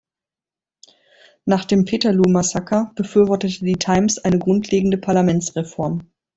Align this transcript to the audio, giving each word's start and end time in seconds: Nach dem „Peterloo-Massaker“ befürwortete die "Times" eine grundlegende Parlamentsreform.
Nach 1.45 1.63
dem 1.63 1.85
„Peterloo-Massaker“ 1.85 2.91
befürwortete 2.95 3.63
die 3.65 3.75
"Times" 3.77 4.17
eine 4.17 4.39
grundlegende 4.39 4.97
Parlamentsreform. 4.97 6.09